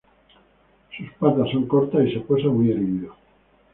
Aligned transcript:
Sus 0.97 1.11
patas 1.19 1.51
son 1.51 1.67
cortas 1.67 2.07
y 2.07 2.11
se 2.15 2.21
posa 2.21 2.47
muy 2.47 2.71
erguido. 2.71 3.15